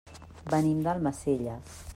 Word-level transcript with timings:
Venim 0.53 0.81
d'Almacelles. 0.87 1.81